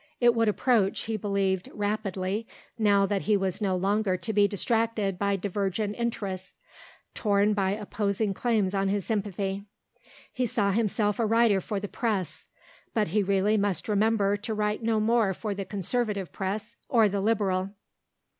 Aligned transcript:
It 0.19 0.33
would 0.33 0.47
approach, 0.47 1.01
he 1.01 1.15
believed, 1.15 1.69
rapidly, 1.75 2.47
now 2.75 3.05
that 3.05 3.21
he 3.29 3.37
was 3.37 3.61
no 3.61 3.75
longer 3.75 4.17
to 4.17 4.33
be 4.33 4.47
distracted 4.47 5.19
by 5.19 5.35
divergent 5.35 5.95
interests, 5.95 6.53
torn 7.13 7.53
by 7.53 7.73
opposing 7.73 8.33
claims 8.33 8.73
on 8.73 8.87
his 8.87 9.05
sympathy. 9.05 9.65
He 10.33 10.47
saw 10.47 10.71
himself 10.71 11.19
a 11.19 11.25
writer 11.27 11.61
for 11.61 11.79
the 11.79 11.87
press 11.87 12.47
(but 12.95 13.09
he 13.09 13.21
really 13.21 13.57
must 13.57 13.87
remember 13.87 14.35
to 14.37 14.55
write 14.55 14.81
no 14.81 14.99
more 14.99 15.35
for 15.35 15.53
the 15.53 15.65
Conservative 15.65 16.31
press, 16.31 16.75
or 16.89 17.07
the 17.07 17.21
Liberal). 17.21 17.69